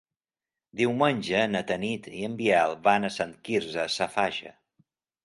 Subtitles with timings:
[0.79, 4.57] Diumenge na Tanit i en Biel van a Sant Quirze Safaja.